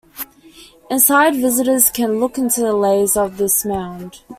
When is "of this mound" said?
3.15-4.21